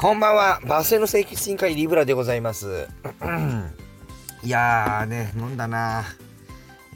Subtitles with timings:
[0.00, 2.88] こんばんは、バスへの正規委員会リブラでございます。
[4.42, 6.04] いやーね、飲んだな。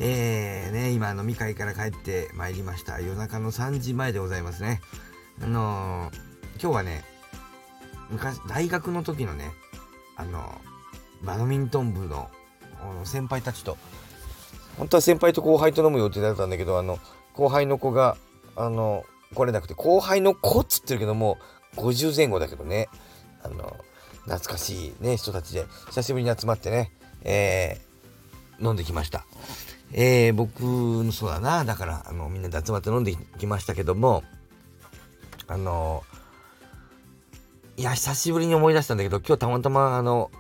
[0.00, 3.00] えーね、今飲み会から帰ってまいりました。
[3.00, 4.80] 夜中の3時前でございますね。
[5.42, 7.04] あのー、今日はね、
[8.08, 9.52] 昔、大学の時のね、
[10.16, 12.30] あのー、バドミントン部の
[13.04, 13.76] 先輩たちと、
[14.78, 16.98] 本当は先輩と後輩と飲む予定だったんだけど、あの、
[17.34, 18.16] 後輩の子が、
[18.56, 21.36] あの、来れなくて、後輩の子っつってるけども、
[21.76, 22.88] 50前後だけどね、
[23.42, 23.76] あの、
[24.24, 26.92] 懐かしいね、人たちで、久しぶりに集まってね、
[27.22, 29.24] えー、飲んできました。
[29.92, 34.24] えー、僕の、そうだな、だから、あの、みんなで集まって飲んできましたけども、
[35.46, 36.02] あの、
[37.76, 40.30] いや、久しぶりに思い出したんだけど、今日たまたま、あの、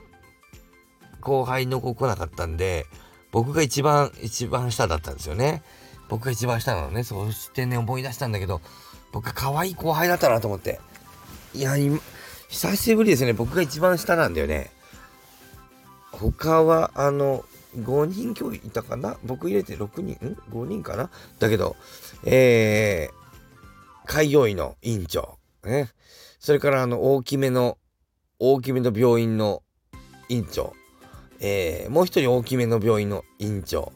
[1.20, 2.86] 後輩の子来なかったんで、
[3.32, 5.62] 僕が一番、一番下だったんですよね。
[6.08, 7.02] 僕が一番下なのね。
[7.02, 8.60] そしてね、思い出したんだけど、
[9.12, 10.80] 僕可愛い後輩だったなと思って。
[11.54, 12.00] いや、今、
[12.48, 13.32] 久しぶりですね。
[13.32, 14.72] 僕が一番下なんだよね。
[16.10, 17.44] 他は、あの、
[17.78, 19.16] 5人今日いたかな？
[19.24, 21.10] 僕入れて6人、ん ?5 人かな？
[21.38, 21.76] だけど、
[22.24, 25.90] えー、開業医の院長、ね。
[26.40, 27.78] それから、あの、大きめの、
[28.40, 29.62] 大きめの病院の
[30.28, 30.74] 院長、
[31.38, 33.92] えー、もう一人大きめの病院の院長、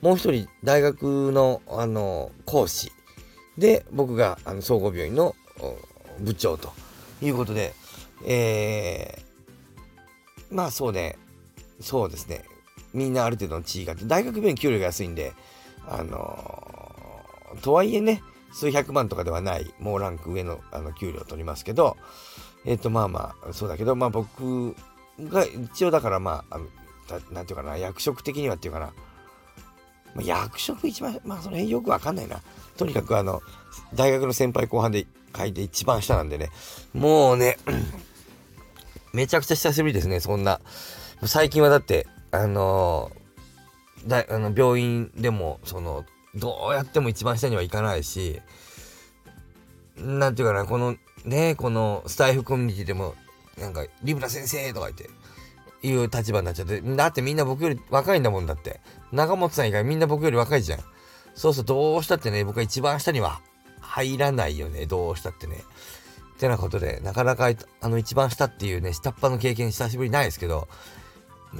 [0.00, 2.90] もう一人大学の、あの、講師、
[3.56, 5.36] で、僕が、あの、総合病院の
[6.20, 6.72] 部長と。
[7.22, 7.74] いうことで、
[8.26, 11.16] えー、まあそうね、
[11.80, 12.44] そうですね、
[12.92, 15.32] みんなある程度の地位があって、大学病院給料が安いんで、
[15.88, 21.96] あのー、とはいえね、数百万とかではない、もうランク上のあの給料を取りますけど、
[22.64, 24.74] えっ、ー、と、まあまあ、そうだけど、まあ僕
[25.20, 28.92] が一応だからまあ、あなんていうかな、役職的にはっていうかな、
[30.14, 32.40] まあ、役職一番、まあその辺よくわかんないな。
[32.76, 33.42] とにかくあの、
[33.94, 35.06] 大学の先輩後半で
[35.36, 36.50] 書いて一番下なんでね、
[36.94, 37.56] もうね、
[39.12, 40.60] めちゃくちゃ久しぶりですね、そんな。
[41.24, 48.40] 最近はだって、あのー、だあの病院でも、その、どうやっても一番下には行かないし、
[49.96, 53.14] なんていうかな、この、ね、このスタイフコミュニティでも、
[53.58, 55.10] なんか、リブラ先生とか言って、
[55.82, 58.80] いう立場になっちゃって、だってみんな僕より若いんだもんだって。
[59.12, 60.80] 長本さん以外みんな僕より若いじゃん。
[61.34, 63.40] そうそう、どうしたってね、僕は一番下には
[63.88, 65.64] 入らないよね、どうしたってね。
[66.36, 67.48] ってなことで、なかなか、
[67.80, 70.68] あの、一番下っていうね、下っ端の経験久しぶりないですけど、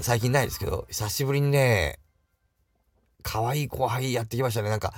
[0.03, 1.99] 最近ないですけど、久しぶりにね、
[3.23, 4.69] 可愛い後輩やってきましたね。
[4.69, 4.93] なんか、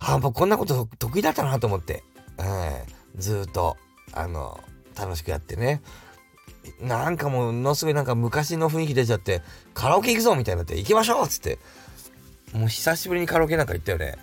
[0.00, 2.04] あ、僕こんなこと得意だったなと思って、
[2.38, 3.76] うん、ずっと、
[4.12, 4.62] あの、
[4.96, 5.82] 楽しくやってね。
[6.80, 9.42] なんかものすごいなんか昔の雰囲気出ちゃって、
[9.74, 11.58] カラオケ行くぞみたいになって、行きましょうっつって、
[12.52, 14.16] もう久しぶりにカラオケなんか行ったよね。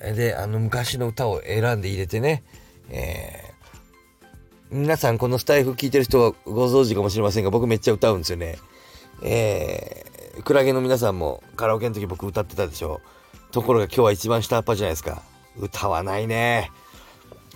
[0.00, 2.42] で、あの昔の歌を選んで入れてね、
[2.90, 8.58] えー、皆さんこのスタイフ聞いてる人はご存知かもしれませんが、僕めっちゃ歌うんですよね。
[9.22, 13.00] えー、クラゲの皆さんもカラオケの時僕歌ってたでしょ。
[13.52, 15.22] ところが今日は一番下っ端じゃないですか。
[15.56, 16.70] 歌わないね。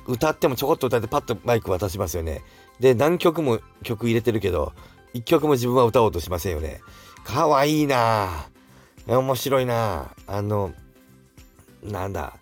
[0.07, 2.43] 歌ってもちょこっと歌ってパッとマイク渡しますよね。
[2.81, 4.73] で、何曲も曲入れてるけど、
[5.13, 6.81] 一曲も自分は歌おうとしませんよね。
[7.25, 8.47] かわいいな
[9.07, 10.73] 面白いなあの、
[11.83, 12.35] なんだ？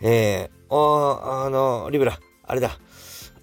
[0.00, 2.78] えー、おあの、リブラ、あれだ。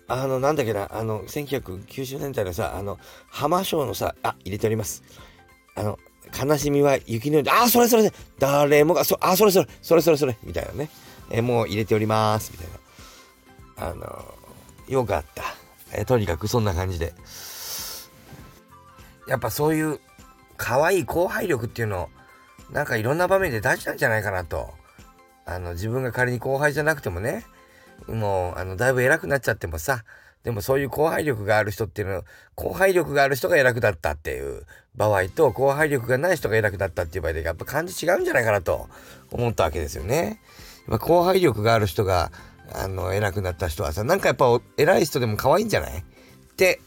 [0.09, 2.97] あの、なんだっけな、あの、1990年代のさ、あの、
[3.29, 5.03] 浜章のさ、あ、入れております。
[5.75, 5.99] あの、
[6.37, 10.89] 悲しみは雪のように、あ、それそれ誰もが、そ、あ、それそれ、それそれそれ、みたいなね。
[11.29, 12.67] えー、もう入れております、みたい
[13.77, 13.91] な。
[13.91, 14.35] あの、
[14.87, 15.43] よかった。
[15.93, 17.13] えー、とにかくそんな感じで。
[19.27, 19.99] やっぱそういう、
[20.57, 22.09] 可愛い後輩力っていうのを、
[22.73, 24.73] なんかいろんな場面で出したんじゃないかなと。
[25.53, 27.45] あの、自分が仮に後輩じゃなくてもね、
[28.07, 30.03] もう、あの、だいぶ偉くなっちゃってもさ、
[30.43, 32.23] でもそういう後輩力がある人っていうのは、
[32.55, 34.63] 後輩力がある人が偉くなったっていう
[34.95, 38.87] 場合と、後輩力がない人が偉くなったっていう場合で、やっぱ感じ違うんじゃないかなと
[39.31, 40.39] 思ったわけですよね。
[40.87, 42.31] やっぱ後輩力がある人が、
[42.73, 44.45] あの、偉くなった人はさ、なんかやっぱ
[44.77, 45.99] 偉い人でも可愛いんじゃない？
[45.99, 46.03] っ
[46.55, 46.79] て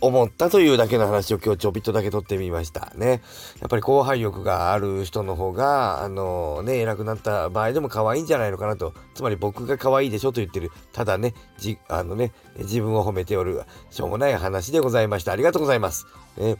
[0.00, 3.22] 思ったというだけの話を今日ちょびっとだけ撮ってみましたね。
[3.60, 8.94] やっぱり後輩力がある人の方が、あのね、偉くなった場合でも可愛いんじゃないのかなと。
[9.14, 10.70] つまり僕が可愛いでしょと言ってる。
[10.92, 15.32] ただね、じ、あのね、自分を褒めておる、しょうもない話でございました。
[15.32, 16.06] ありがとうございます。
[16.36, 16.56] ね。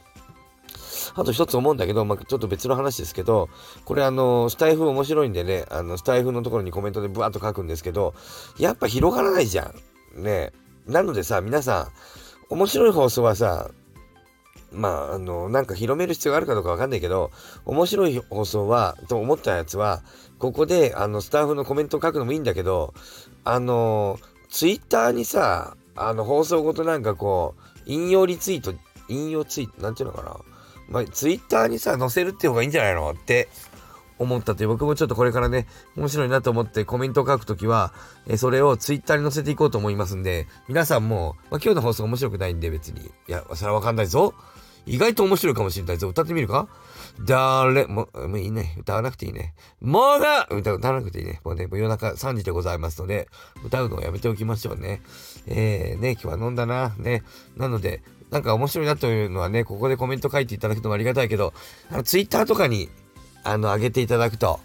[1.14, 3.48] あと一つ思うんだけど、まあ、ちょっと別の話ですけど、
[3.84, 8.14] これあの、スタイフ面白いんでね、あの、スタイフのところにコメントでブワッと書くんですけど、
[8.58, 9.72] やっぱ広がらないじゃ
[10.16, 10.22] ん。
[10.22, 10.52] ね。
[10.86, 11.88] なのでさ、皆さん、
[12.48, 13.70] 面白い放送はさ、
[14.72, 17.30] まあ、あの、なんか広める必要があるかどうかわかんないけど、
[17.64, 20.02] 面白い放送は、と思ったやつは、
[20.38, 22.94] ここで、あの、スタッフのコメントを書くのもいいんだけど、
[23.44, 28.74] あの、ツイッターにさ、あの、放送ごとなんかこう、引用リツイート、
[29.08, 30.36] 引用ツイート、なんていうのかな。
[30.88, 33.48] まあ、ツイッターにさ、載せるって方がいいんじゃないのって
[34.18, 35.66] 思ったという、僕もちょっとこれからね、
[35.96, 37.92] 面白いなと思ってコメントを書くときは、
[38.26, 44.34] えそれをツイッターに載せていこうと思いますんで、皆さんも、まあ、今日の放送面白くないんで別に、いや、それはわかんないぞ。
[44.86, 46.08] 意外と面白いかもしれないぞ。
[46.08, 46.68] 歌ってみるか？
[47.24, 47.86] 誰？
[47.86, 48.76] も、もういいね。
[48.78, 49.54] 歌わなくていいね。
[49.80, 51.40] もうだ歌歌わなくていいね。
[51.44, 53.28] もうね、もう夜中3時でございますので、
[53.64, 55.02] 歌うのをやめておきましょうね。
[55.48, 56.94] えー、ね、今日は飲んだな。
[56.98, 57.24] ね。
[57.56, 61.52] なので、なんか面白いなというのはね、ここでコメント書いていただくのもありがたいけど、
[61.90, 62.88] あの、ツイッターとかに、
[63.46, 64.60] あの、上げていただくと、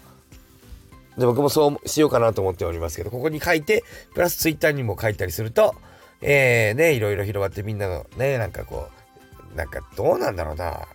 [1.16, 3.84] で、僕もそうしようかなと思っておりますけど、ここに書いて、
[4.14, 5.74] プラスツイッターにも書いたりすると、
[6.20, 8.88] えー、ね、いろいろ広がってみんなのね、なんかこ
[9.54, 10.88] う、なんかどうなんだろうな。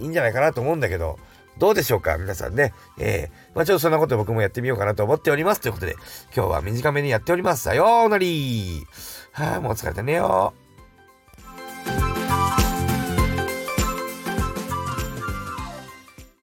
[0.00, 1.18] いいんじゃないかなと思うんだけど、
[1.58, 2.18] どうでしょうか？
[2.18, 2.72] 皆さんね。
[2.98, 5.60] えー、まあちょっとそんなこと僕もやってみようかなと思っております。
[5.60, 5.96] ということで、
[6.36, 7.64] 今日は短めにやっております。
[7.64, 8.86] さようなり
[9.32, 10.52] はあ、もう疲れたねよ。